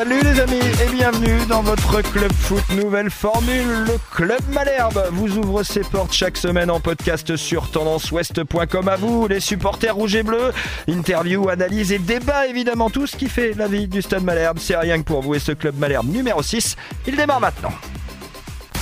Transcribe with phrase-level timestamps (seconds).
[0.00, 3.84] Salut les amis et bienvenue dans votre club foot nouvelle formule.
[3.86, 9.28] Le club Malherbe vous ouvre ses portes chaque semaine en podcast sur tendanceouest.com à vous,
[9.28, 10.52] les supporters rouges et bleus.
[10.88, 14.58] Interview, analyse et débat évidemment tout ce qui fait la vie du stade Malherbe.
[14.58, 16.76] C'est rien que pour vous et ce club Malherbe numéro 6,
[17.06, 17.72] il démarre maintenant.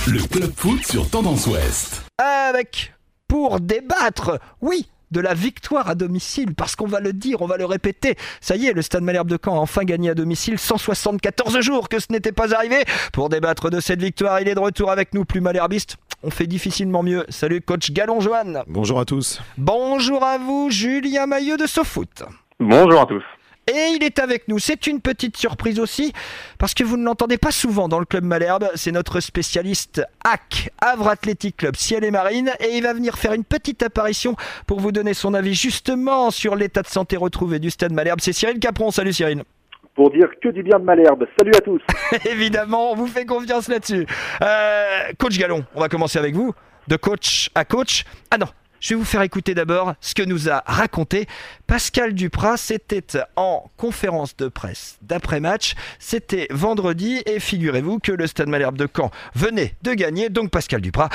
[0.07, 2.01] Le club foot sur Tendance Ouest.
[2.17, 2.93] Avec
[3.27, 7.57] pour débattre, oui, de la victoire à domicile, parce qu'on va le dire, on va
[7.57, 8.15] le répéter.
[8.41, 11.89] Ça y est, le Stade Malherbe de Caen a enfin gagné à domicile 174 jours
[11.89, 12.83] que ce n'était pas arrivé.
[13.13, 15.97] Pour débattre de cette victoire, il est de retour avec nous, plus malherbiste.
[16.23, 17.25] On fait difficilement mieux.
[17.29, 18.63] Salut coach Galon Joanne.
[18.67, 19.41] Bonjour à tous.
[19.57, 22.23] Bonjour à vous, Julien Maillot de SoFoot.
[22.59, 23.23] Bonjour à tous.
[23.69, 24.57] Et il est avec nous.
[24.57, 26.11] C'est une petite surprise aussi,
[26.57, 28.67] parce que vous ne l'entendez pas souvent dans le club Malherbe.
[28.73, 32.51] C'est notre spécialiste HAC, Havre Athletic Club Ciel et Marine.
[32.59, 36.55] Et il va venir faire une petite apparition pour vous donner son avis justement sur
[36.55, 38.21] l'état de santé retrouvé du stade Malherbe.
[38.21, 38.89] C'est Cyril Capron.
[38.89, 39.43] Salut Cyril
[39.95, 41.25] pour dire que du bien de Malherbe.
[41.37, 41.81] Salut à tous.
[42.25, 44.07] Évidemment, on vous fait confiance là-dessus.
[44.41, 46.53] Euh, coach Galon, on va commencer avec vous.
[46.87, 48.05] De coach à coach.
[48.31, 48.47] Ah non,
[48.79, 51.27] je vais vous faire écouter d'abord ce que nous a raconté
[51.67, 52.57] Pascal Duprat.
[52.57, 53.03] C'était
[53.35, 55.75] en conférence de presse d'après-match.
[55.99, 60.29] C'était vendredi et figurez-vous que le Stade Malherbe de Caen venait de gagner.
[60.29, 61.09] Donc Pascal Duprat,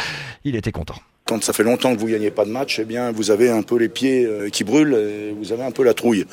[0.44, 0.96] il était content.
[1.26, 3.62] Quand ça fait longtemps que vous gagnez pas de match, eh bien, vous avez un
[3.62, 6.26] peu les pieds euh, qui brûlent, et vous avez un peu la trouille.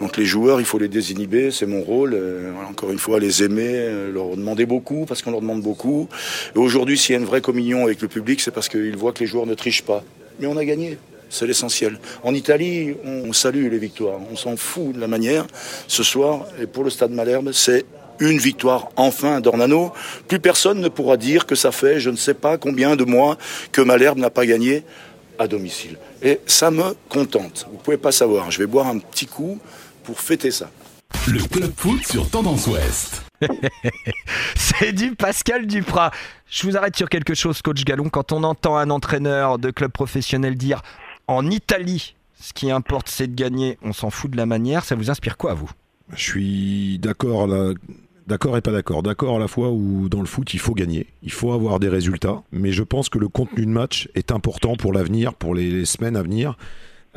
[0.00, 2.12] Donc les joueurs, il faut les désinhiber, c'est mon rôle.
[2.12, 6.10] Euh, encore une fois, les aimer, euh, leur demander beaucoup parce qu'on leur demande beaucoup.
[6.54, 9.20] Aujourd'hui, s'il y a une vraie communion avec le public, c'est parce qu'ils voient que
[9.20, 10.04] les joueurs ne trichent pas
[10.38, 10.98] mais on a gagné.
[11.30, 11.98] C'est l'essentiel.
[12.22, 14.18] En Italie, on salue les victoires.
[14.32, 15.46] On s'en fout de la manière.
[15.86, 17.84] Ce soir, et pour le Stade Malherbe, c'est
[18.20, 19.92] une victoire enfin d'Ornano.
[20.26, 23.38] Plus personne ne pourra dire que ça fait je ne sais pas combien de mois
[23.72, 24.84] que Malherbe n'a pas gagné
[25.38, 25.96] à domicile.
[26.22, 27.66] Et ça me contente.
[27.70, 28.50] Vous pouvez pas savoir.
[28.50, 29.58] Je vais boire un petit coup
[30.02, 30.70] pour fêter ça.
[31.26, 33.22] Le club foot sur Tendance Ouest.
[34.56, 36.10] C'est du Pascal Duprat.
[36.48, 38.08] Je vous arrête sur quelque chose, coach Gallon.
[38.08, 40.82] Quand on entend un entraîneur de club professionnel dire
[41.26, 44.94] en Italie, ce qui importe c'est de gagner, on s'en fout de la manière, ça
[44.96, 45.70] vous inspire quoi à vous?
[46.14, 47.48] Je suis d'accord
[48.26, 49.02] D'accord et pas d'accord.
[49.02, 51.88] D'accord à la fois où dans le foot, il faut gagner, il faut avoir des
[51.88, 55.86] résultats, mais je pense que le contenu de match est important pour l'avenir, pour les
[55.86, 56.56] semaines à venir.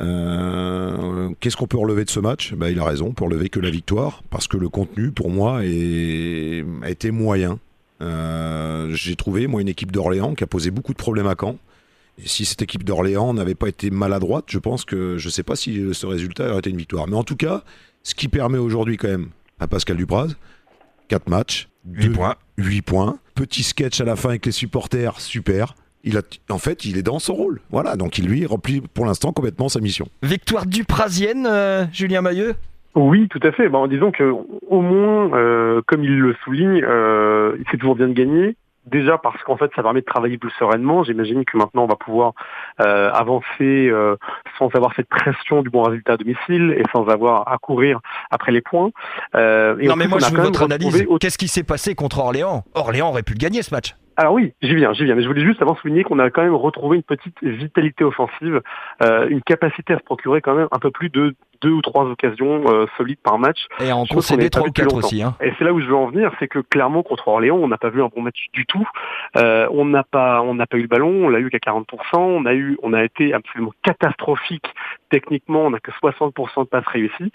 [0.02, 2.54] Euh, qu'est-ce qu'on peut relever de ce match?
[2.54, 5.60] Bah, Il a raison, pour relever que la victoire, parce que le contenu, pour moi,
[5.64, 7.58] est, a été moyen.
[8.00, 11.56] Euh, j'ai trouvé, moi, une équipe d'Orléans qui a posé beaucoup de problèmes à Caen.
[12.22, 15.42] Et si cette équipe d'Orléans n'avait pas été maladroite, je pense que je ne sais
[15.42, 17.08] pas si ce résultat aurait été une victoire.
[17.08, 17.62] Mais en tout cas,
[18.02, 19.28] ce qui permet aujourd'hui quand même
[19.60, 20.28] à Pascal Dupraz,
[21.08, 22.36] 4 matchs, 8 points.
[22.58, 23.18] 8 points.
[23.34, 25.74] Petit sketch à la fin avec les supporters, super
[26.04, 27.60] il a, en fait, il est dans son rôle.
[27.70, 30.06] Voilà, donc il lui remplit pour l'instant complètement sa mission.
[30.22, 32.54] Victoire duprasienne, euh, Julien Mailleux
[32.94, 33.70] oui, tout à fait.
[33.70, 34.22] Bon, disons que
[34.68, 38.54] au moins, euh, comme il le souligne, euh, il fait toujours bien de gagner.
[38.84, 41.02] Déjà parce qu'en fait, ça permet de travailler plus sereinement.
[41.02, 42.34] J'imagine que maintenant, on va pouvoir
[42.76, 43.90] avancer
[44.58, 48.52] sans avoir cette pression du bon résultat à domicile et sans avoir à courir après
[48.52, 48.90] les points.
[49.32, 51.06] non, mais moi, je veux votre analyse.
[51.18, 52.62] Qu'est-ce qui s'est passé contre Orléans?
[52.74, 53.94] Orléans aurait pu le gagner ce match.
[54.16, 56.42] Alors oui, j'y viens, j'y viens, mais je voulais juste avant souligner qu'on a quand
[56.42, 58.60] même retrouvé une petite vitalité offensive,
[59.02, 62.04] euh, une capacité à se procurer quand même un peu plus de deux ou trois
[62.04, 63.66] occasions euh, solides par match.
[63.80, 65.22] Et en concéder trois ou quatre aussi.
[65.22, 65.36] Hein.
[65.40, 67.78] Et c'est là où je veux en venir, c'est que clairement contre Orléans, on n'a
[67.78, 68.86] pas vu un bon match du tout.
[69.36, 71.84] Euh, on n'a pas, on n'a pas eu le ballon, on l'a eu qu'à 40%.
[72.14, 74.66] On a eu, on a été absolument catastrophique
[75.10, 75.66] techniquement.
[75.66, 77.32] On n'a que 60% de passes réussies.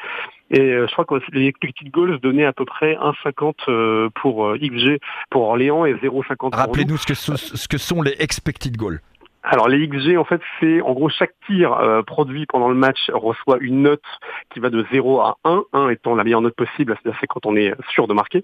[0.49, 4.53] Et euh, je crois que les expected goals donnaient à peu près 1,50 euh, pour
[4.55, 4.97] XG euh,
[5.29, 9.01] pour Orléans et 0,50 Rappelez-nous ce ce que sont les expected goals.
[9.44, 13.58] Alors les XG en fait c'est en gros chaque tir produit pendant le match reçoit
[13.62, 14.03] une note
[14.50, 17.56] qui va de 0 à 1, 1 étant la meilleure note possible, c'est quand on
[17.56, 18.44] est sûr de marquer.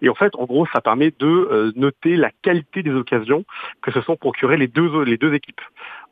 [0.00, 3.44] Et en fait en gros ça permet de noter la qualité des occasions
[3.82, 5.62] que se sont procurées les deux les deux équipes.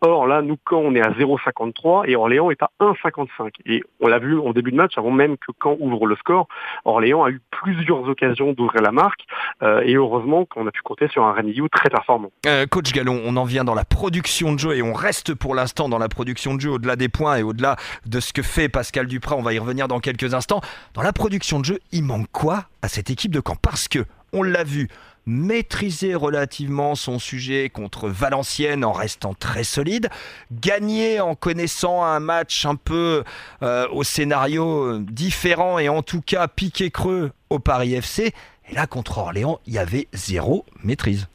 [0.05, 3.51] Or là, nous, quand on est à 0,53 et Orléans est à 1,55.
[3.67, 6.49] Et on l'a vu en début de match, avant même que quand ouvre le score,
[6.85, 9.21] Orléans a eu plusieurs occasions d'ouvrir la marque.
[9.63, 12.33] Euh, et heureusement qu'on a pu compter sur un Renilou très performant.
[12.47, 15.55] Euh, Coach Gallon, on en vient dans la production de jeu et on reste pour
[15.55, 18.69] l'instant dans la production de jeu au-delà des points et au-delà de ce que fait
[18.69, 19.37] Pascal Duprat.
[19.37, 20.61] On va y revenir dans quelques instants.
[20.95, 24.01] Dans la production de jeu, il manque quoi à cette équipe de camp Parce que,
[24.33, 24.89] on l'a vu,
[25.27, 30.09] maîtriser relativement son sujet contre Valenciennes en restant très solide,
[30.51, 33.25] gagner en connaissant un match un peu
[33.63, 38.33] euh, au scénario différent et en tout cas piqué creux au Paris FC.
[38.69, 41.29] Et là, contre Orléans, il y avait zéro maîtrise.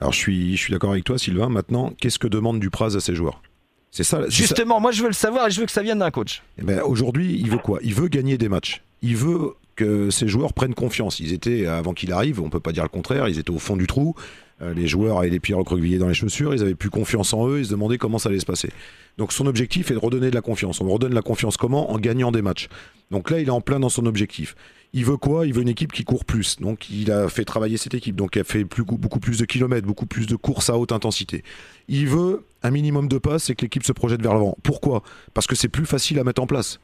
[0.00, 1.48] Alors je suis, je suis d'accord avec toi Sylvain.
[1.48, 3.42] Maintenant, qu'est-ce que demande Dupraz à ses joueurs?
[3.90, 4.28] C'est ça.
[4.28, 6.42] Justement, moi je veux le savoir et je veux que ça vienne d'un coach.
[6.58, 7.78] Eh ben, Aujourd'hui, il veut quoi?
[7.82, 8.82] Il veut gagner des matchs.
[9.02, 11.20] Il veut que ces joueurs prennent confiance.
[11.20, 13.76] Ils étaient, avant qu'il arrive, on peut pas dire le contraire, ils étaient au fond
[13.76, 14.14] du trou.
[14.60, 17.48] Euh, les joueurs avaient les pieds recroquevillés dans les chaussures, ils avaient plus confiance en
[17.48, 18.70] eux, ils se demandaient comment ça allait se passer.
[19.16, 20.80] Donc son objectif est de redonner de la confiance.
[20.80, 21.92] On redonne la confiance comment?
[21.92, 22.68] En gagnant des matchs.
[23.12, 24.56] Donc là, il est en plein dans son objectif.
[24.92, 25.46] Il veut quoi?
[25.46, 26.56] Il veut une équipe qui court plus.
[26.60, 28.16] Donc il a fait travailler cette équipe.
[28.16, 31.44] Donc elle fait beaucoup plus de kilomètres, beaucoup plus de courses à haute intensité.
[31.86, 34.56] Il veut un minimum de passes et que l'équipe se projette vers l'avant.
[34.64, 35.04] Pourquoi?
[35.34, 36.80] Parce que c'est plus facile à mettre en place.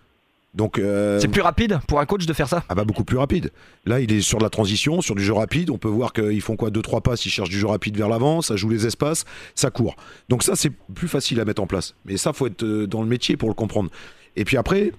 [0.54, 3.18] Donc euh, C'est plus rapide pour un coach de faire ça ah bah beaucoup plus
[3.18, 3.50] rapide.
[3.86, 5.70] Là, il est sur de la transition, sur du jeu rapide.
[5.70, 8.08] On peut voir qu'ils font quoi deux trois passes, ils cherchent du jeu rapide vers
[8.08, 9.24] l'avant, ça joue les espaces,
[9.54, 9.96] ça court.
[10.28, 11.94] Donc ça, c'est plus facile à mettre en place.
[12.04, 13.90] Mais ça, faut être euh, dans le métier pour le comprendre.
[14.36, 14.92] Et puis après,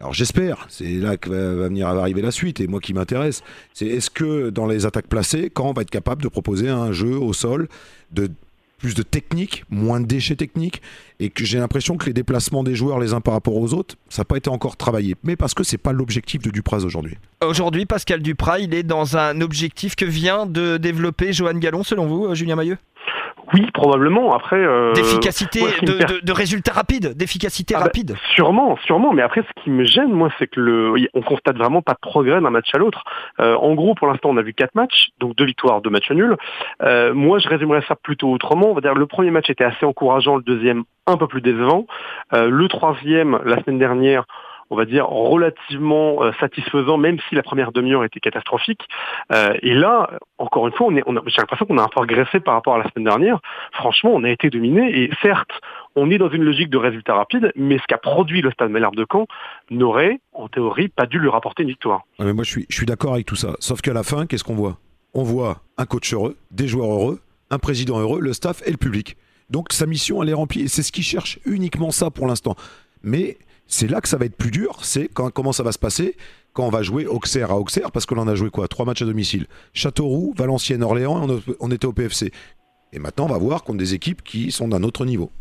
[0.00, 2.60] alors j'espère, c'est là que va, va venir arriver la suite.
[2.60, 3.42] Et moi qui m'intéresse,
[3.74, 6.92] c'est est-ce que dans les attaques placées, quand on va être capable de proposer un
[6.92, 7.68] jeu au sol
[8.10, 8.30] de
[8.78, 10.82] plus de technique, moins de déchets techniques,
[11.20, 13.94] et que j'ai l'impression que les déplacements des joueurs les uns par rapport aux autres,
[14.08, 15.14] ça n'a pas été encore travaillé.
[15.22, 17.16] Mais parce que c'est pas l'objectif de Dupraz aujourd'hui.
[17.46, 22.06] Aujourd'hui, Pascal Duprat, il est dans un objectif que vient de développer Johan Gallon, selon
[22.06, 22.78] vous, euh, Julien Mailleux?
[23.52, 24.34] Oui, probablement.
[24.34, 28.16] Après, euh, D'efficacité, de, per- de- de résultats rapides, d'efficacité Ah bah, rapide.
[28.34, 29.12] Sûrement, sûrement.
[29.12, 31.98] Mais après, ce qui me gêne, moi, c'est que le, on constate vraiment pas de
[32.00, 33.04] progrès d'un match à l'autre.
[33.40, 36.10] Euh, en gros, pour l'instant, on a vu quatre matchs, donc deux victoires, deux matchs
[36.10, 36.36] nuls.
[36.82, 38.70] Euh, moi, je résumerais ça plutôt autrement.
[38.70, 41.86] On va dire le premier match était assez encourageant, le deuxième un peu plus décevant.
[42.32, 44.24] Euh, le troisième, la semaine dernière.
[44.70, 48.80] On va dire relativement euh, satisfaisant, même si la première demi-heure était catastrophique.
[49.30, 52.54] Euh, et là, encore une fois, on j'ai l'impression qu'on a un peu régressé par
[52.54, 53.40] rapport à la semaine dernière.
[53.72, 54.98] Franchement, on a été dominé.
[54.98, 55.52] Et certes,
[55.96, 58.96] on est dans une logique de résultat rapide, mais ce qu'a produit le Stade Malherbe
[58.96, 59.26] de Caen
[59.70, 62.00] n'aurait, en théorie, pas dû lui rapporter une victoire.
[62.18, 63.54] Ouais, mais moi, je suis, je suis d'accord avec tout ça.
[63.60, 64.78] Sauf qu'à la fin, qu'est-ce qu'on voit?
[65.12, 68.78] On voit un coach heureux, des joueurs heureux, un président heureux, le staff et le
[68.78, 69.16] public.
[69.50, 70.68] Donc sa mission, elle est remplie.
[70.68, 72.56] C'est ce qu'il cherche uniquement ça pour l'instant.
[73.02, 74.78] Mais c'est là que ça va être plus dur.
[74.82, 76.16] C'est comment ça va se passer
[76.52, 78.68] quand on va jouer Auxerre à Auxerre, parce que l'on a joué quoi?
[78.68, 79.46] Trois matchs à domicile.
[79.72, 82.32] Châteauroux, Valenciennes, Orléans, et on, on était au PFC.
[82.92, 85.32] Et maintenant, on va voir contre des équipes qui sont d'un autre niveau.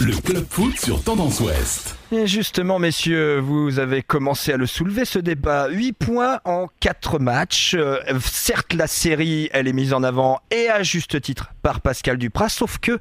[0.00, 1.96] Le club foot sur Tendance Ouest.
[2.12, 5.68] Et justement, messieurs, vous avez commencé à le soulever ce débat.
[5.68, 7.74] 8 points en 4 matchs.
[7.74, 12.18] Euh, certes, la série, elle est mise en avant et à juste titre par Pascal
[12.18, 12.98] Duprat, sauf que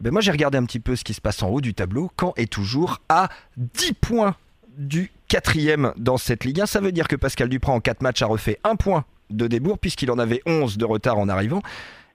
[0.00, 2.10] ben moi j'ai regardé un petit peu ce qui se passe en haut du tableau.
[2.18, 4.36] Caen est toujours à 10 points
[4.78, 6.66] du quatrième dans cette Ligue 1.
[6.66, 9.78] Ça veut dire que Pascal Duprat en 4 matchs a refait un point de débours
[9.78, 11.60] puisqu'il en avait 11 de retard en arrivant.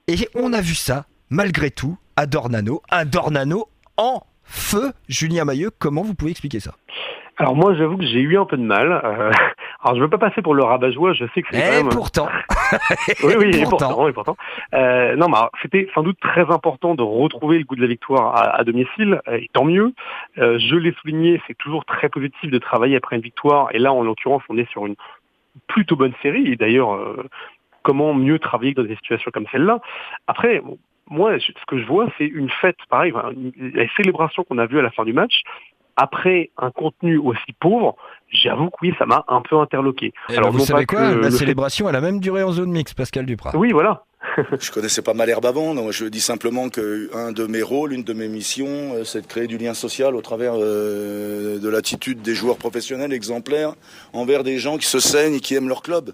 [0.07, 2.81] Et on a vu ça, malgré tout, à Dornano.
[2.89, 4.91] Un Dornano en feu.
[5.07, 6.75] Julien Mailleux, comment vous pouvez expliquer ça?
[7.37, 8.91] Alors moi, j'avoue que j'ai eu un peu de mal.
[8.91, 9.31] Euh,
[9.83, 11.89] alors je veux pas passer pour le rabat-joie, je sais que c'est quand Et même...
[11.89, 12.29] pourtant,
[13.23, 14.37] oui, oui, et pourtant, et pourtant.
[14.73, 18.35] Euh, non, mais c'était sans doute très important de retrouver le goût de la victoire
[18.35, 19.93] à, à domicile, euh, et tant mieux.
[20.37, 23.91] Euh, je l'ai souligné, c'est toujours très positif de travailler après une victoire, et là,
[23.91, 24.95] en l'occurrence, on est sur une
[25.67, 26.99] plutôt bonne série, et d'ailleurs,
[27.83, 29.79] comment mieux travailler dans des situations comme celle-là?
[30.27, 30.77] Après, bon,
[31.09, 34.65] moi, ce que je vois, c'est une fête, pareil, enfin, une- la célébration qu'on a
[34.65, 35.43] vue à la fin du match,
[35.97, 37.95] après un contenu aussi pauvre,
[38.31, 40.13] j'avoue que oui, ça m'a un peu interloqué.
[40.29, 42.95] Alors, vous savez quoi La le fait- célébration, elle a même duré en zone mixte,
[42.95, 43.55] Pascal Duprat.
[43.55, 44.03] Oui, voilà.
[44.59, 48.03] Je connaissais pas Malherbe avant, donc je dis simplement que un de mes rôles, une
[48.03, 52.23] de mes missions, euh, c'est de créer du lien social au travers euh, de l'attitude
[52.23, 53.73] des joueurs professionnels exemplaires
[54.13, 56.11] envers des gens qui se saignent et qui aiment leur club.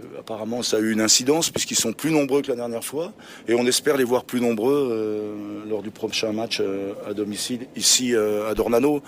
[0.00, 3.12] Euh, apparemment, ça a eu une incidence puisqu'ils sont plus nombreux que la dernière fois
[3.46, 5.34] et on espère les voir plus nombreux euh,
[5.70, 9.02] lors du prochain match euh, à domicile ici euh, à Dornano.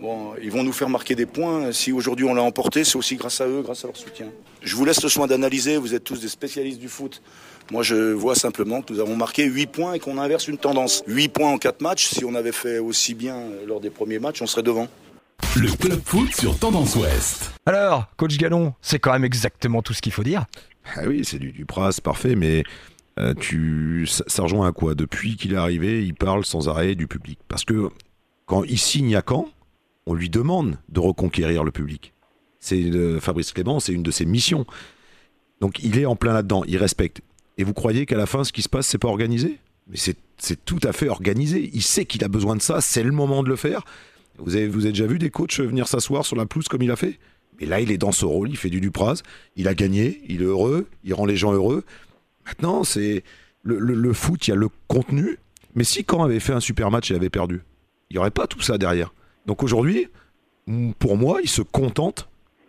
[0.00, 1.72] Bon, ils vont nous faire marquer des points.
[1.72, 4.28] Si aujourd'hui on l'a emporté, c'est aussi grâce à eux, grâce à leur soutien.
[4.62, 5.76] Je vous laisse le soin d'analyser.
[5.76, 7.20] Vous êtes tous des spécialistes du foot.
[7.70, 11.02] Moi, je vois simplement que nous avons marqué 8 points et qu'on inverse une tendance.
[11.06, 12.08] 8 points en 4 matchs.
[12.08, 14.88] Si on avait fait aussi bien lors des premiers matchs, on serait devant.
[15.54, 17.52] Le club foot sur Tendance Ouest.
[17.66, 20.46] Alors, coach Gallon, c'est quand même exactement tout ce qu'il faut dire.
[20.96, 22.64] Ah oui, c'est du, du Pras, parfait, mais
[23.18, 24.94] euh, tu, ça, ça rejoint à quoi?
[24.94, 27.38] Depuis qu'il est arrivé, il parle sans arrêt du public.
[27.48, 27.90] Parce que
[28.46, 29.48] quand il signe à Caen,
[30.08, 32.14] on lui demande de reconquérir le public.
[32.60, 34.66] C'est euh, Fabrice Clément, c'est une de ses missions.
[35.60, 37.20] Donc il est en plein là-dedans, il respecte.
[37.58, 39.58] Et vous croyez qu'à la fin, ce qui se passe, c'est pas organisé?
[39.86, 41.70] Mais c'est tout à fait organisé.
[41.74, 43.82] Il sait qu'il a besoin de ça, c'est le moment de le faire.
[44.38, 47.18] Vous avez, déjà vu des coachs venir s'asseoir sur la pelouse comme il a fait?
[47.60, 49.22] Mais là, il est dans ce rôle, il fait du Dupraz,
[49.56, 51.84] il a gagné, il est heureux, il rend les gens heureux.
[52.46, 53.24] Maintenant, c'est
[53.62, 55.38] le, le- le foot, il y a le contenu.
[55.74, 57.62] Mais si Caen avait fait un super match et avait perdu,
[58.08, 59.12] il n'y aurait pas tout ça derrière.
[59.48, 60.08] Donc aujourd'hui,
[60.98, 62.28] pour moi, il se contente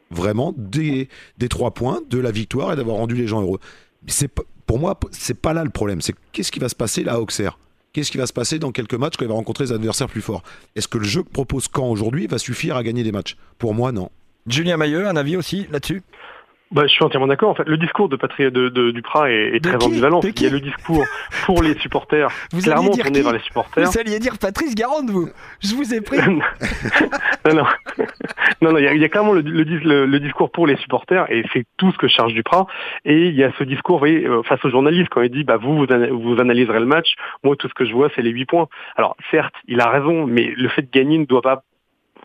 [0.10, 1.10] vraiment des,
[1.50, 3.60] trois points, de la victoire et d'avoir rendu les gens heureux.
[4.04, 4.32] Mais c'est
[4.66, 6.02] pour moi, c'est pas là le problème.
[6.02, 7.60] C'est qu'est-ce qui va se passer là à Auxerre?
[7.92, 10.22] Qu'est-ce qui va se passer dans quelques matchs quand il va rencontrer des adversaires plus
[10.22, 10.44] forts?
[10.76, 13.36] Est-ce que le jeu que propose Caen aujourd'hui va suffire à gagner des matchs?
[13.58, 14.10] Pour moi, non.
[14.48, 16.02] Julien Mailleux, un avis aussi là-dessus?
[16.72, 17.50] Bah, je suis entièrement d'accord.
[17.50, 20.20] En fait, le discours de, Patri de, de Duprat est, est De très ambivalent.
[20.24, 21.04] Il y a le discours
[21.46, 23.90] pour les supporters, Vous clairement tourné vers les supporters.
[23.90, 25.30] Vous alliez dire Patrice Garande, vous
[25.62, 26.18] Je vous ai pris.
[27.46, 27.64] non, non,
[28.62, 30.68] non, non, il y a, il y a clairement le, le le- le discours pour
[30.68, 32.68] les supporters et c'est tout ce que charge Duprat.
[33.06, 35.44] Et il y a ce discours, vous voyez, euh, face aux journalistes quand il dit,
[35.44, 37.16] bah vous, vous, vous analyserez le match.
[37.44, 38.68] Moi, tout ce que je vois, c'est les huit points.
[38.96, 41.64] Alors, certes, il a raison, mais le fait de gagner ne doit pas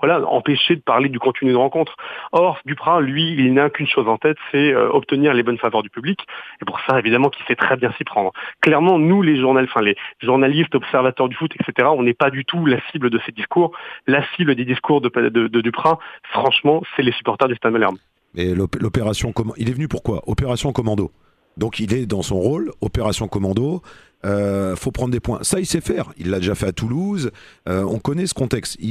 [0.00, 1.96] voilà, empêcher de parler du contenu de rencontre.
[2.32, 5.82] Or, Duprat, lui, il n'a qu'une chose en tête, c'est euh, obtenir les bonnes faveurs
[5.82, 6.20] du public.
[6.60, 8.32] Et pour ça, évidemment, qu'il sait très bien s'y prendre.
[8.60, 12.66] Clairement, nous, les journalistes, les journalistes, observateurs du foot, etc., on n'est pas du tout
[12.66, 13.72] la cible de ces discours.
[14.06, 15.98] La cible des discours de, de, de Duprat,
[16.30, 17.96] franchement, c'est les supporters du Stade Malherbe.
[18.36, 20.22] Et l'op- l'opération il est venu pourquoi?
[20.26, 21.10] Opération commando.
[21.56, 23.82] Donc il est dans son rôle, opération commando.
[24.24, 25.40] Euh, faut prendre des points.
[25.42, 26.12] Ça, il sait faire.
[26.16, 27.30] Il l'a déjà fait à Toulouse.
[27.68, 28.76] Euh, on connaît ce contexte.
[28.80, 28.88] Il,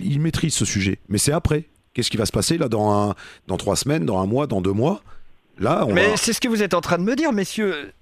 [0.00, 0.98] il- il maîtrise ce sujet.
[1.08, 1.64] Mais c'est après.
[1.92, 3.14] Qu'est-ce qui va se passer là dans un,
[3.48, 5.02] dans trois semaines, dans un mois, dans deux mois?
[5.58, 7.92] Là, on Mais va- c'est ce que vous êtes en train de me dire, messieurs.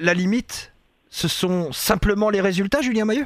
[0.00, 0.72] La limite,
[1.08, 3.24] ce sont simplement les résultats, Julien Maillot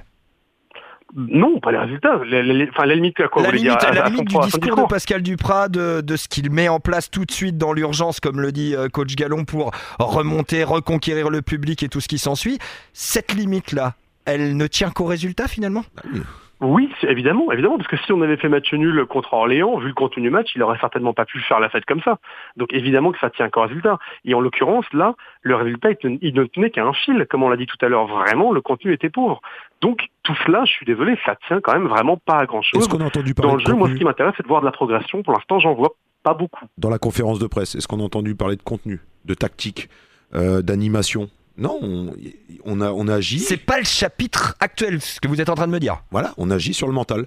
[1.14, 2.20] Non, pas les résultats.
[2.26, 4.36] La- enfin, la limite à quoi La vous limite, dire à- la à limite du
[4.38, 7.58] à discours de Pascal Duprat, de, de ce qu'il met en place tout de suite
[7.58, 12.00] dans l'urgence, comme le dit euh, coach Gallon, pour remonter, reconquérir le public et tout
[12.00, 12.58] ce qui s'ensuit.
[12.94, 15.84] Cette limite-là, elle ne tient qu'aux résultats finalement?
[15.96, 16.20] Bah oui.
[16.62, 19.94] Oui, évidemment, évidemment, parce que si on avait fait match nul contre Orléans, vu le
[19.94, 22.18] contenu du match, il aurait certainement pas pu faire la fête comme ça.
[22.56, 23.98] Donc évidemment que ça tient qu'au résultat.
[24.24, 27.56] Et en l'occurrence, là, le résultat, il, ne tenait qu'à un fil, comme on l'a
[27.56, 28.06] dit tout à l'heure.
[28.06, 29.40] Vraiment, le contenu était pauvre.
[29.80, 32.80] Donc tout cela, je suis désolé, ça tient quand même vraiment pas à grand chose.
[32.80, 34.60] Est-ce qu'on a entendu parler Dans le jeu, moi, ce qui m'intéresse, c'est de voir
[34.60, 35.24] de la progression.
[35.24, 36.66] Pour l'instant, j'en vois pas beaucoup.
[36.78, 39.88] dans la conférence de presse Est-ce qu'on a entendu parler de contenu, de tactique,
[40.34, 41.28] euh, d'animation
[41.58, 42.14] Non, on,
[42.64, 43.38] on a, on a agi.
[43.38, 46.02] C'est pas le chapitre actuel, ce que vous êtes en train de me dire.
[46.10, 47.26] Voilà, on agit sur le mental.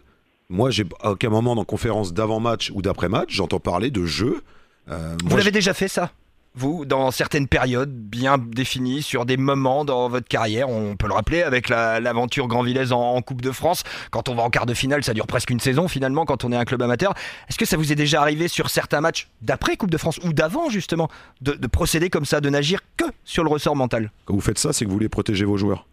[0.50, 4.41] Moi, j'ai à aucun moment dans conférence d'avant-match ou d'après-match, j'entends parler de jeu.
[4.89, 6.12] Euh, Vous l'avez déjà fait ça?
[6.55, 11.13] Vous, dans certaines périodes bien définies, sur des moments dans votre carrière, on peut le
[11.13, 14.65] rappeler avec la- l'aventure Grand-Villaise en, en Coupe de France, quand on va en quart
[14.65, 17.13] de finale, ça dure presque une saison finalement quand on est un club amateur.
[17.50, 20.33] Est-ce que ça vous est déjà arrivé sur certains matchs d'après Coupe de France ou
[20.33, 21.09] d'avant justement,
[21.41, 24.12] de, de procéder comme ça, de n'agir que sur le ressort mental?
[24.25, 25.88] Quand vous faites ça, c'est que vous voulez protéger vos joueurs.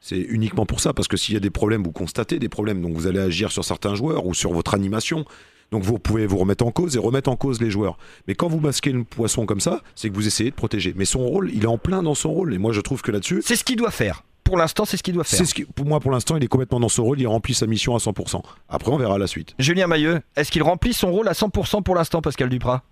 [0.00, 2.82] C'est uniquement pour ça, parce que s'il y a des problèmes, vous constatez des problèmes,
[2.82, 5.24] donc vous allez agir sur certains joueurs ou sur votre animation.
[5.70, 7.98] Donc vous pouvez vous remettre en cause et remettre en cause les joueurs.
[8.28, 10.94] Mais quand vous masquez le poisson comme ça, c'est que vous essayez de protéger.
[10.96, 12.54] Mais son rôle, il est en plein dans son rôle.
[12.54, 14.22] Et moi, je trouve que là-dessus, C'est ce qu'il doit faire.
[14.44, 15.38] Pour l'instant, c'est ce qu'il doit faire.
[15.38, 17.18] c'est ce qui, pour moi, pour l'instant, il est complètement dans son rôle.
[17.18, 18.42] Il remplit sa mission à 100%.
[18.68, 19.54] Après, on verra la suite.
[19.58, 22.82] Julien Mailleux, est-ce qu'il remplit son rôle à 100% pour l'instant, Pascal Duprat?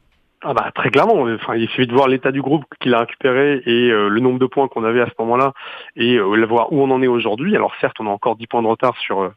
[0.44, 3.62] Ah bah très clairement, enfin, il suffit de voir l'état du groupe qu'il a récupéré
[3.64, 5.52] et euh, le nombre de points qu'on avait à ce moment-là
[5.94, 7.54] et euh, voir où on en est aujourd'hui.
[7.54, 9.30] Alors certes, on a encore 10 points de retard sur euh,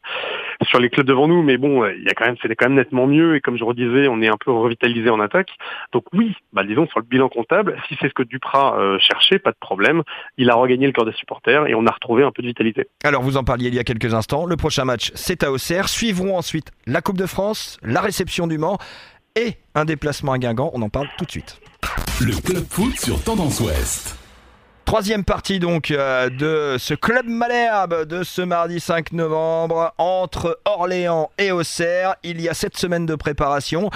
[0.63, 2.65] sur les clubs devant nous, mais bon, euh, il y a quand même c'est quand
[2.65, 5.49] même nettement mieux et comme je redisais, on est un peu revitalisé en attaque.
[5.91, 9.39] Donc oui, bah disons sur le bilan comptable, si c'est ce que Duprat euh, cherchait,
[9.39, 10.03] pas de problème.
[10.37, 12.87] Il a regagné le cœur des supporters et on a retrouvé un peu de vitalité.
[13.03, 15.89] Alors vous en parliez il y a quelques instants, le prochain match c'est à Auxerre,
[15.89, 18.77] suivront ensuite la Coupe de France, la réception du Mans
[19.35, 21.59] et un déplacement à Guingamp, on en parle tout de suite.
[22.21, 24.15] Le Club Foot sur Tendance Ouest.
[24.85, 31.31] Troisième partie donc euh, de ce club Malherbe de ce mardi 5 novembre entre Orléans
[31.39, 32.15] et Auxerre.
[32.23, 33.89] Il y a sept semaines de préparation.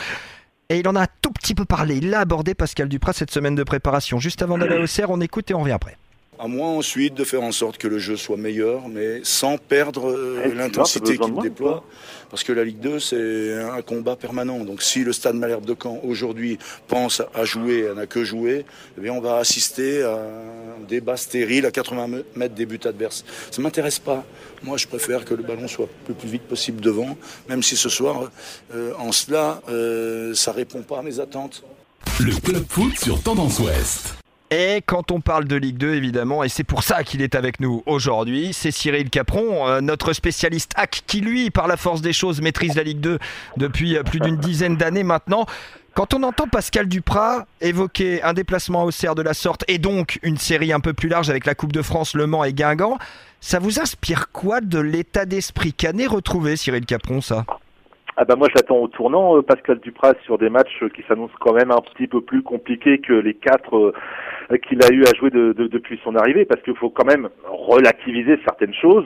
[0.69, 1.98] Et il en a un tout petit peu parlé.
[1.98, 4.19] Il l'a abordé Pascal Duprat cette semaine de préparation.
[4.19, 5.98] Juste avant d'aller à Auxerre, on écoute et on revient après.
[6.41, 10.10] À moi ensuite de faire en sorte que le jeu soit meilleur, mais sans perdre
[10.10, 11.84] euh, Eh, l'intensité qu'il déploie.
[12.29, 14.60] Parce que la Ligue 2, c'est un combat permanent.
[14.63, 18.65] Donc si le Stade Malherbe de Caen aujourd'hui pense à jouer, à n'a que jouer,
[18.98, 23.25] eh bien on va assister à un débat stérile à 80 mètres des buts adverses.
[23.51, 24.24] Ça m'intéresse pas.
[24.63, 27.17] Moi, je préfère que le ballon soit le plus vite possible devant,
[27.50, 28.31] même si ce soir,
[28.74, 31.63] euh, en cela, euh, ça répond pas à mes attentes.
[32.19, 34.15] Le Club Foot sur Tendance Ouest.
[34.51, 37.60] Et quand on parle de Ligue 2, évidemment, et c'est pour ça qu'il est avec
[37.60, 42.13] nous aujourd'hui, c'est Cyril Capron, euh, notre spécialiste hack, qui lui, par la force des
[42.13, 43.20] choses, maîtrise la Ligue 2
[43.58, 45.46] depuis euh, plus d'une dizaine d'années maintenant.
[45.94, 50.18] Quand on entend Pascal Duprat évoquer un déplacement à Auxerre de la sorte et donc
[50.24, 52.98] une série un peu plus large avec la Coupe de France, Le Mans et Guingamp,
[53.41, 57.46] ça vous inspire quoi de l'état d'esprit canet retrouvé, Cyril Capron, ça?
[58.18, 61.53] Ah bah moi j'attends au tournant euh, Pascal Duprat sur des matchs qui s'annoncent quand
[61.53, 63.94] même un petit peu plus compliqués que les quatre
[64.58, 67.29] qu'il a eu à jouer de- de- depuis son arrivée parce qu'il faut quand même
[67.46, 69.06] relativiser certaines choses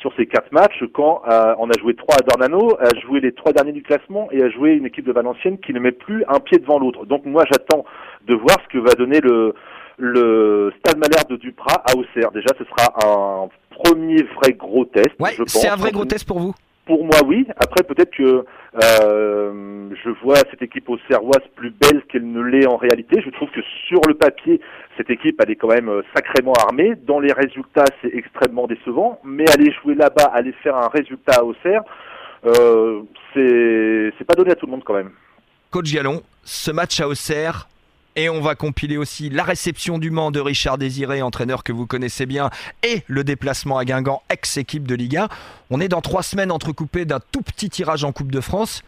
[0.00, 3.32] sur ces quatre matchs quand euh, on a joué trois à Dornano, a joué les
[3.32, 6.22] trois derniers du classement et a joué une équipe de Valenciennes qui ne met plus
[6.28, 7.06] un pied devant l'autre.
[7.06, 7.84] Donc moi j'attends
[8.26, 9.54] de voir ce que va donner le
[9.96, 12.30] le Stade Malherbe de Duprat à Auxerre.
[12.32, 15.10] Déjà ce sera un premier vrai gros test.
[15.20, 16.54] Ouais, c'est un vrai gros test pour vous?
[16.86, 17.46] Pour moi, oui.
[17.56, 18.44] Après, peut-être que
[18.82, 23.22] euh, je vois cette équipe au Serroise plus belle qu'elle ne l'est en réalité.
[23.24, 24.60] Je trouve que sur le papier,
[24.96, 26.94] cette équipe, elle est quand même euh, sacrément armée.
[27.06, 29.20] Dans les résultats, c'est extrêmement décevant.
[29.24, 31.82] Mais aller jouer là-bas, aller faire un résultat à Auxerre,
[32.46, 33.02] euh,
[33.34, 35.10] c'est pas donné à tout le monde quand même.
[35.70, 37.68] Coach Gallon, ce match à Auxerre,
[38.16, 41.86] et on va compiler aussi la réception du Mans de Richard Désiré, entraîneur que vous
[41.86, 42.50] connaissez bien,
[42.84, 45.28] et le déplacement à Guingamp, ex-équipe de Liga.
[45.70, 48.82] On est dans trois semaines entrecoupées d'un tout petit tirage en Coupe de France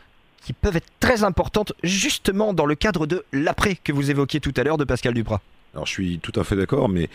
[0.45, 4.55] qui peuvent être très importantes justement dans le cadre de l'après que vous évoquiez tout
[4.57, 5.41] à l'heure de Pascal Duprat.
[5.76, 7.11] Alors je suis tout à fait d'accord, mais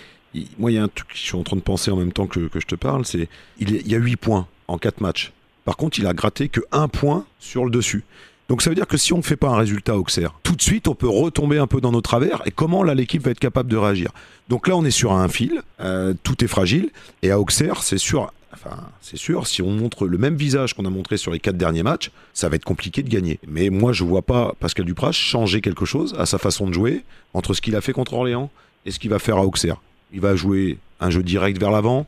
[0.60, 2.14] moi il y a un truc que je suis en train de penser en même
[2.14, 3.28] temps que, je te parle, c'est
[3.58, 5.34] il, y a 8 points en 4 matchs.
[5.66, 8.04] Par contre, il a gratté que 1 point sur le dessus.
[8.50, 10.62] Donc ça veut dire que si on ne fait pas un résultat Auxerre, tout de
[10.62, 13.40] suite on peut retomber un peu dans nos travers et comment là l'équipe va être
[13.40, 14.12] capable de réagir?
[14.48, 16.92] Donc là on est sur un fil, euh, tout est fragile
[17.24, 18.32] et à Auxerre c'est sûr,
[18.64, 21.58] enfin c'est sûr, si on montre le même visage qu'on a montré sur les quatre
[21.58, 23.40] derniers matchs, ça va être compliqué de gagner.
[23.48, 27.04] Mais moi je vois pas Pascal Dupras changer quelque chose à sa façon de jouer
[27.34, 28.50] entre ce qu'il a fait contre Orléans
[28.86, 29.82] et ce qu'il va faire à Auxerre.
[30.14, 32.06] Il va jouer un jeu direct vers l'avant,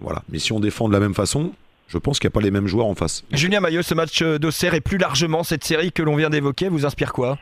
[0.00, 0.22] voilà.
[0.28, 1.52] Mais si on défend de la même façon,
[1.88, 3.22] je pense qu'il n'y a pas les mêmes joueurs en face.
[3.32, 6.86] Julien Maillot, ce match d'Auxerre et plus largement cette série que l'on vient d'évoquer vous
[6.86, 7.38] inspire quoi?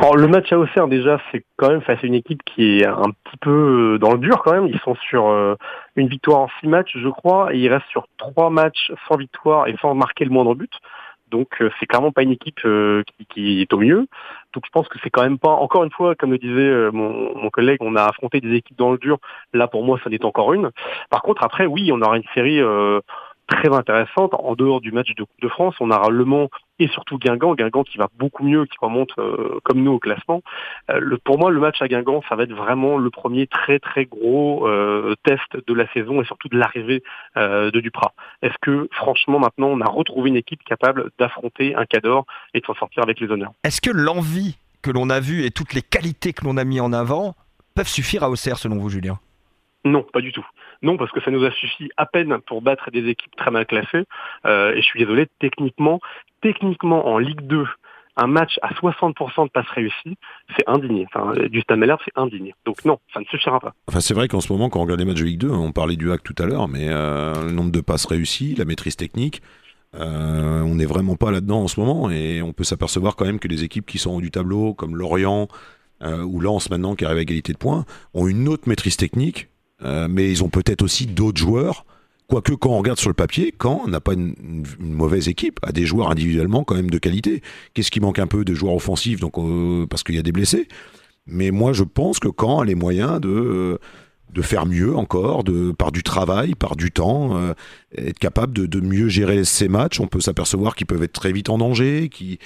[0.00, 2.86] Alors, le match à Auxerre déjà c'est quand même face à une équipe qui est
[2.86, 4.66] un petit peu euh, dans le dur quand même.
[4.66, 5.56] Ils sont sur euh,
[5.94, 9.68] une victoire en six matchs je crois et ils restent sur trois matchs sans victoire
[9.68, 10.72] et sans marquer le moindre but.
[11.30, 12.60] Donc euh, c'est clairement pas une équipe
[13.28, 14.06] qui, est au mieux.
[14.54, 17.36] Donc je pense que c'est quand même pas, encore une fois, comme le disait mon,
[17.36, 19.18] mon, collègue, on a affronté des équipes dans le dur.
[19.52, 20.70] Là pour moi, ça n'est encore une.
[21.10, 22.62] Par contre après, oui, on aura une série
[23.50, 24.32] très intéressante.
[24.34, 27.54] En dehors du match de Coupe de France, on aura Le Mans et surtout Guingamp.
[27.54, 30.42] Guingamp qui va beaucoup mieux, qui remonte euh, comme nous au classement.
[30.90, 33.78] Euh, le, pour moi, le match à Guingamp, ça va être vraiment le premier très
[33.78, 37.02] très gros euh, test de la saison et surtout de l'arrivée
[37.36, 38.12] de Duprat.
[38.42, 42.66] Est-ce que franchement maintenant on a retrouvé une équipe capable d'affronter un Cador et de
[42.66, 43.52] s'en sortir avec les honneurs?
[43.64, 46.80] Est-ce que l'envie que l'on a vue et toutes les qualités que l'on a mis
[46.80, 47.34] en avant
[47.74, 49.18] peuvent suffire à Auxerre selon vous, Julien?
[49.84, 50.46] Non, pas du tout.
[50.82, 53.66] Non, parce que ça nous a suffi à peine pour battre des équipes très mal
[53.66, 54.04] classées.
[54.46, 56.00] Euh, et je suis désolé, techniquement,
[56.40, 57.66] techniquement en Ligue 2,
[58.16, 60.16] un match à 60% de passes réussies,
[60.56, 61.06] c'est indigné.
[61.12, 62.54] Enfin, du Stade Malherbe, c'est indigné.
[62.64, 63.74] Donc non, ça ne suffira pas.
[63.88, 65.72] Enfin, c'est vrai qu'en ce moment, quand on regarde les matchs de Ligue 2, on
[65.72, 68.96] parlait du hack tout à l'heure, mais euh, le nombre de passes réussies, la maîtrise
[68.96, 69.42] technique,
[69.94, 72.10] euh, on n'est vraiment pas là-dedans en ce moment.
[72.10, 74.96] Et on peut s'apercevoir quand même que les équipes qui sont haut du tableau, comme
[74.96, 75.48] Lorient,
[76.02, 79.50] ou Lens maintenant qui arrive à égalité de points, ont une autre maîtrise technique
[79.82, 81.84] euh, mais ils ont peut-être aussi d'autres joueurs.
[82.28, 85.84] Quoique quand on regarde sur le papier, quand n'a pas une, mauvaise équipe, a des
[85.84, 87.42] joueurs individuellement quand même de qualité.
[87.74, 90.32] Qu'est-ce qui manque un peu de joueurs offensifs donc euh, parce qu'il y a des
[90.32, 90.68] blessés?
[91.26, 93.78] Mais moi je pense que quand a les moyens de euh,
[94.32, 97.36] de faire mieux encore, de par du travail, par du temps,
[97.98, 101.32] être capable de, de, mieux gérer ces matchs, on peut s'apercevoir qu'ils peuvent être très
[101.32, 102.38] vite en danger, qui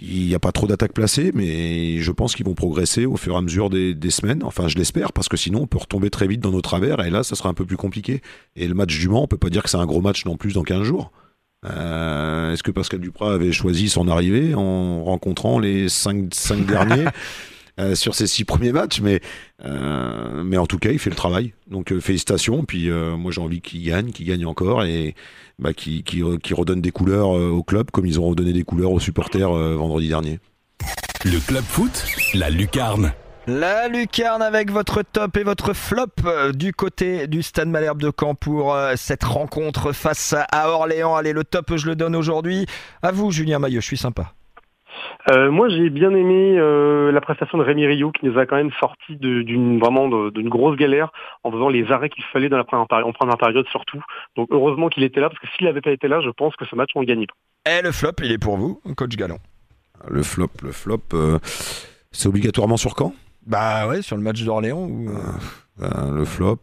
[0.00, 3.34] il n'y a pas trop d'attaques placées, mais je pense qu'ils vont progresser au fur
[3.34, 4.42] et à mesure des, semaines.
[4.42, 7.10] Enfin, je l'espère, parce que sinon, on peut retomber très vite dans nos travers, et
[7.10, 8.20] là, ça sera un peu plus compliqué.
[8.56, 10.36] Et le match du Mans, on peut pas dire que c'est un gros match non
[10.36, 11.12] plus dans 15 jours.
[11.64, 17.06] Euh, est-ce que Pascal Duprat avait choisi son arrivée en rencontrant les 5, cinq derniers
[17.80, 19.22] Euh, sur ses six premiers matchs, mais,
[19.64, 21.54] euh, mais en tout cas, il fait le travail.
[21.68, 22.64] Donc félicitations.
[22.64, 25.14] Puis moi, j'ai envie qu'il gagne, qu'il gagne encore et
[25.62, 29.50] bah, qu'il redonne des couleurs au club comme ils ont redonné des couleurs aux supporters
[29.50, 30.40] vendredi dernier.
[31.24, 33.12] Le club foot, la lucarne.
[33.46, 38.34] La lucarne avec votre top et votre flop du côté du Stade Malherbe de Caen
[38.34, 41.16] pour cette rencontre face à Orléans.
[41.16, 42.66] Allez, le top, je le donne aujourd'hui.
[43.02, 44.34] À vous, Julien Maillot, je suis sympa.
[45.30, 48.56] Euh, moi, j'ai bien aimé euh, la prestation de Rémi Rio qui nous a quand
[48.56, 51.10] même sorti d'une vraiment d'une grosse galère
[51.44, 54.02] en faisant les arrêts qu'il fallait dans la première, en première période surtout.
[54.36, 56.64] Donc heureusement qu'il était là parce que s'il n'avait pas été là, je pense que
[56.64, 57.70] ce match on gagnait pas.
[57.70, 59.38] Et le flop, il est pour vous, coach Gallon.
[60.08, 61.38] Le flop, le flop, euh,
[62.10, 63.14] c'est obligatoirement sur quand?
[63.46, 64.82] Bah ouais, sur le match d'Orléans.
[64.82, 65.10] Ou...
[65.78, 66.58] Bah, le flop.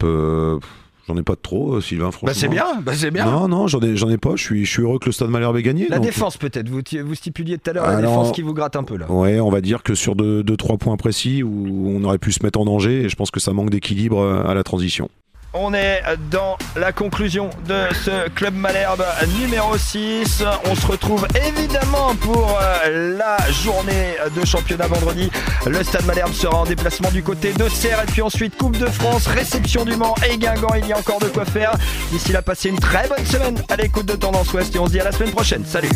[1.10, 2.28] J'en ai pas de trop, euh, Sylvain, franchement.
[2.28, 3.26] Bah c'est bien, bah c'est bien.
[3.26, 4.36] Non, non, j'en ai, j'en ai pas.
[4.36, 5.88] Je suis, je suis heureux que le Stade Malherbe ait gagné.
[5.90, 6.70] La défense peut-être.
[6.70, 9.12] Vous, vous stipuliez tout à l'heure la défense qui vous gratte un peu là.
[9.12, 12.32] Ouais, on va dire que sur deux, deux, trois points précis où on aurait pu
[12.32, 15.10] se mettre en danger, et je pense que ça manque d'équilibre euh, à la transition.
[15.54, 19.04] On est dans la conclusion de ce Club Malherbe
[19.40, 20.44] numéro 6.
[20.66, 25.32] On se retrouve évidemment pour euh, la journée de championnat vendredi.
[25.66, 28.86] Le Stade Malherbe sera en déplacement du côté de Serre et puis ensuite Coupe de
[28.86, 30.76] France, réception du Mans et Guingamp.
[30.76, 31.72] Il y a encore de quoi faire.
[32.12, 34.92] D'ici là, passez une très bonne semaine à l'écoute de Tendance Ouest et on se
[34.92, 35.66] dit à la semaine prochaine.
[35.66, 35.90] Salut